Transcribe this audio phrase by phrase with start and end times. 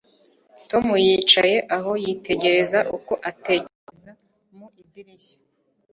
[0.69, 4.11] Tom yicaye aho yitegereza uko atekereza
[4.55, 5.37] mu idirishya